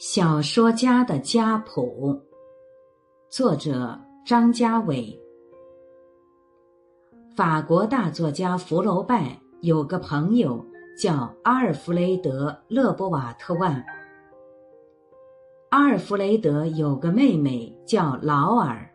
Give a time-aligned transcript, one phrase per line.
[0.00, 2.18] 小说家的家谱，
[3.28, 5.14] 作者张家伟。
[7.36, 10.64] 法国大作家福楼拜有个朋友
[10.98, 13.84] 叫阿尔弗雷德·勒波瓦特万。
[15.68, 18.90] 阿尔弗雷德有个妹妹叫劳尔。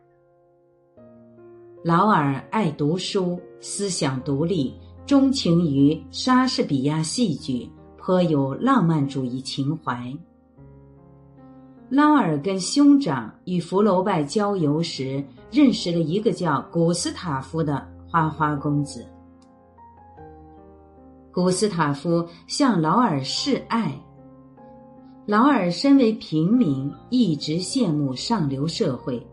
[1.84, 4.74] 劳尔爱读书，思想独立，
[5.06, 10.12] 钟情于莎士比亚戏剧，颇有浪漫主义情怀。
[11.90, 19.06] 劳尔跟兄长与福楼拜郊游时，认识了一个叫古斯塔夫的花花公子。
[21.32, 23.94] 古斯塔夫向劳尔示爱。
[25.28, 29.26] 劳尔身为平民，一直羡慕上流社会，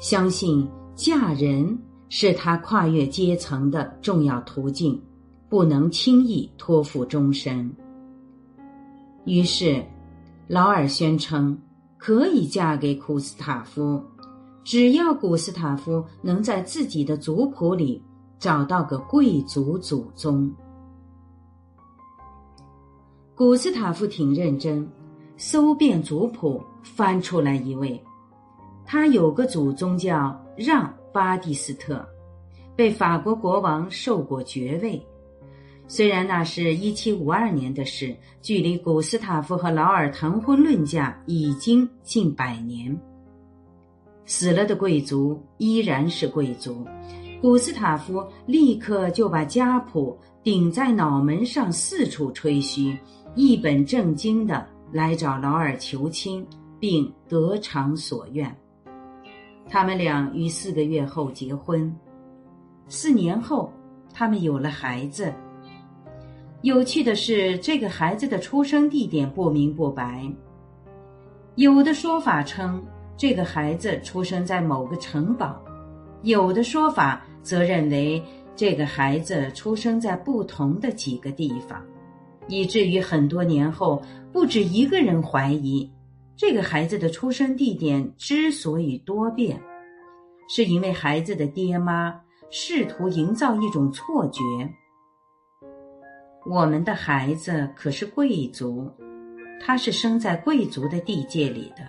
[0.00, 5.00] 相信嫁人是他跨越阶层的重要途径，
[5.48, 7.72] 不能轻易托付终身。
[9.24, 9.84] 于是，
[10.48, 11.56] 劳尔宣称。
[11.98, 14.02] 可以嫁给古斯塔夫，
[14.62, 18.02] 只要古斯塔夫能在自己的族谱里
[18.38, 20.52] 找到个贵族祖宗。
[23.34, 24.88] 古斯塔夫挺认真，
[25.36, 28.02] 搜遍族谱，翻出来一位，
[28.84, 32.06] 他有个祖宗叫让巴蒂斯特，
[32.74, 35.06] 被法国国王授过爵位。
[35.88, 42.96] 虽然那是一七五二年的事，距离古斯塔夫和劳尔谈婚论嫁已经近百年。
[44.24, 46.84] 死了的贵族依然是贵族，
[47.40, 52.98] 古斯塔夫立刻就把家谱顶在脑门上，四处吹嘘，
[53.36, 56.44] 一本正经的来找劳尔求亲，
[56.80, 58.52] 并得偿所愿。
[59.68, 61.94] 他们俩于四个月后结婚，
[62.88, 63.72] 四年后，
[64.12, 65.32] 他们有了孩子。
[66.62, 70.24] 有趣的是，这个孩子的出生地点不明不白。
[71.54, 72.84] 有的说法称
[73.16, 75.62] 这个孩子出生在某个城堡，
[76.22, 78.22] 有的说法则认为
[78.56, 81.80] 这个孩子出生在不同的几个地方，
[82.48, 84.02] 以至于很多年后，
[84.32, 85.88] 不止一个人怀疑，
[86.36, 89.60] 这个孩子的出生地点之所以多变，
[90.48, 92.18] 是因为孩子的爹妈
[92.50, 94.40] 试图营造一种错觉。
[96.48, 98.88] 我们的孩子可是贵族，
[99.60, 101.82] 他是生在贵族的地界里的。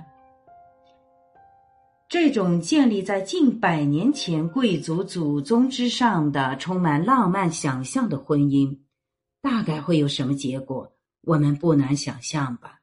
[2.10, 8.76] 这种建立在近百年前贵族祖宗之上的充满浪漫想象的婚姻，
[9.42, 10.92] 大概会有什么结果？
[11.22, 12.80] 我们不难想象吧。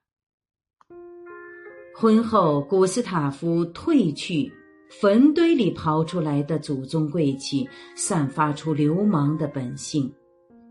[1.97, 4.53] 婚后，古斯塔夫褪去
[4.91, 10.13] 坟堆里刨出来的祖宗贵气，散发出流氓的本性。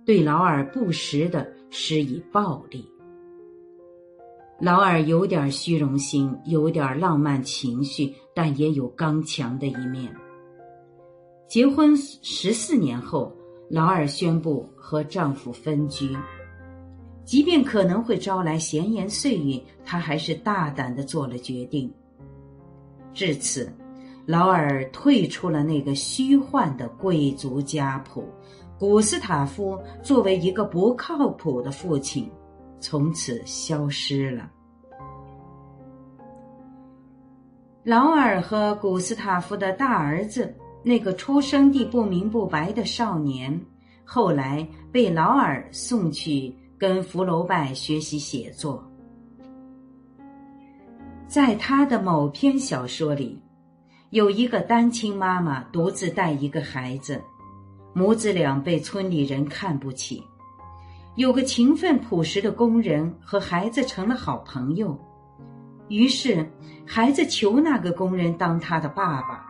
[0.06, 2.88] 对劳尔不时的施以暴力。
[4.59, 10.14] 劳尔有点虚荣心，有点浪漫情绪，但也有刚强的一面。
[11.47, 13.36] 结婚十四年后，
[13.69, 16.16] 劳尔宣布和丈夫分居，
[17.25, 21.91] 即便可能会招来闲言碎语，她还是大胆的做了决定。
[23.14, 23.72] 至此，
[24.25, 28.28] 劳尔退出了那个虚幻的贵族家谱。
[28.84, 32.30] 古斯塔夫作为一个不靠谱的父亲，
[32.82, 34.52] 从此消失了。
[37.82, 43.58] 劳尔和古斯塔夫的大儿子，那个出生地不明不白的少年，
[44.04, 48.84] 后来被劳尔送去跟福楼拜学习写作。
[51.26, 53.42] 在他的某篇小说里，
[54.10, 57.22] 有一个单亲妈妈独自带一个孩子。
[57.94, 60.24] 母子俩被村里人看不起，
[61.16, 64.98] 有个勤奋朴实的工人和孩子成了好朋友，
[65.90, 66.44] 于是
[66.88, 69.46] 孩子求那个工人当他的爸爸。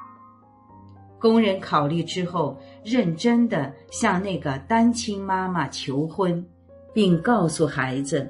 [1.20, 6.46] 工人考虑之后，认真的向那个单亲妈妈求婚，
[6.94, 8.30] 并告诉孩子：“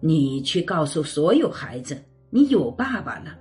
[0.00, 1.98] 你去告诉所有孩子，
[2.28, 3.38] 你有爸爸了。”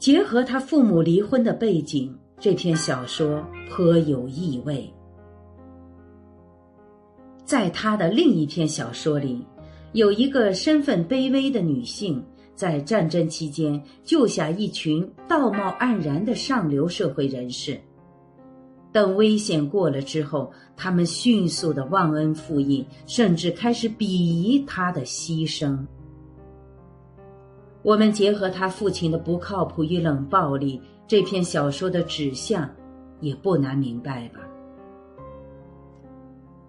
[0.00, 2.18] 结合他父母离婚的背景。
[2.38, 4.92] 这篇小说颇有意味。
[7.44, 9.46] 在他的另一篇小说里，
[9.92, 12.22] 有一个身份卑微的女性，
[12.54, 17.78] 在战争期间救下一群道貌岸然的上流社会人士。
[18.92, 25.78] 等危险过了之后，他们迅速的忘恩负义，甚至开始鄙夷他的牺牲。
[27.82, 30.80] 我们结合他父亲的不靠谱与冷暴力。
[31.06, 32.68] 这篇小说的指向，
[33.20, 34.40] 也不难明白吧。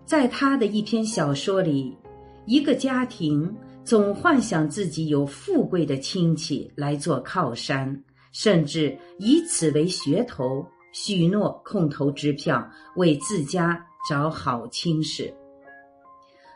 [0.06, 1.98] 在他的一篇小说里，
[2.46, 3.52] 一个家庭
[3.84, 15.34] 总幻想自己有富贵的亲戚来做靠山，甚至以此为噱头，许诺空头支票，为自家找好亲事。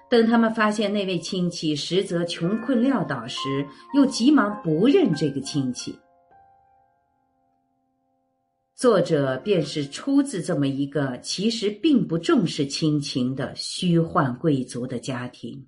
[0.10, 5.98] 等他们发现那位亲戚实则穷困潦倒时，又急忙不认这个亲戚。
[8.80, 15.68] 作者便是出自这么一个其实并不重视亲情的虚幻贵族的家庭。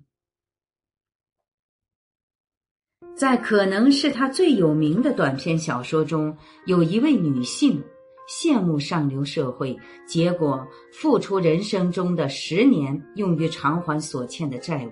[3.14, 7.84] 在可能是他最有名的短篇小说中，有一位女性。
[8.26, 9.76] 羡慕上流社会，
[10.06, 14.90] 结果付出人生中的十年用于偿还所欠的债务，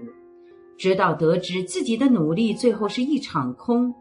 [0.76, 3.94] 直到得知自己的努力最后是一场空。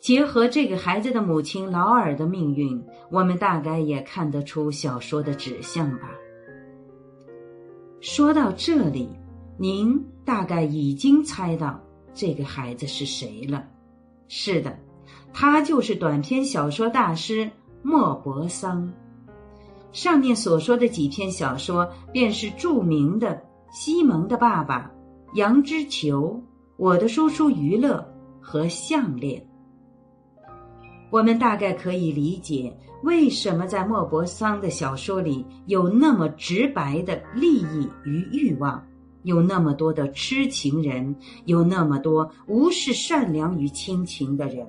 [0.00, 6.10] 结合这个孩子的母亲劳尔的命运，我们大概也看得出小说的指向吧。
[8.00, 9.08] 说到这里，
[9.56, 11.80] 您大概已经猜到
[12.14, 13.66] 这个孩子是谁了。
[14.28, 14.78] 是的，
[15.32, 17.50] 他就是短篇小说大师。
[17.80, 18.92] 莫泊桑，
[19.92, 23.28] 上面所说的几篇小说，便是著名的
[23.70, 24.90] 《西蒙的爸爸》
[25.38, 26.22] 《羊脂球》
[26.76, 28.04] 《我的叔叔于勒》
[28.44, 29.40] 和《项链》。
[31.10, 38.84] 我们大概可以理解，为什么在莫泊桑的小说里有那么直白的利益与欲望，
[39.22, 41.14] 有那么多的痴情人，
[41.46, 44.66] 有那么多无视善良与亲情的人。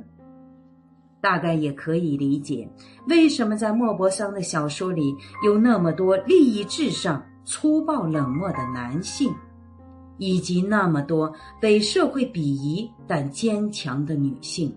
[1.22, 2.66] 大概也可以理解，
[3.10, 5.14] 为什么在莫泊桑的小说里
[5.44, 9.30] 有那么多利益至上、粗暴冷漠的男性，
[10.18, 14.74] 以及那么多被社会鄙夷但坚强的女性。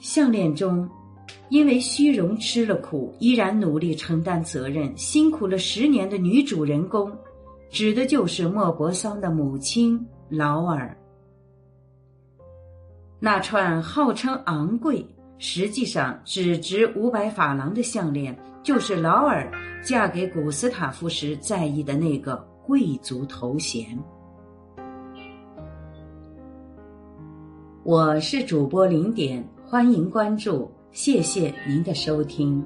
[0.00, 0.88] 项链中，
[1.50, 7.12] 因为虚荣吃了苦，依然努力承担责任、辛苦了十年的女主人公，
[7.68, 10.00] 指的就是莫泊桑的母亲
[10.30, 10.96] 劳尔。
[13.18, 15.06] 那串号称昂贵，
[15.36, 22.36] 实际上只值五百法郎的项链，就是劳尔嫁给古斯塔夫时在意的那个
[22.66, 23.86] 贵族头衔。
[27.82, 32.60] 我是主播零点，欢迎关注，谢谢您的收听。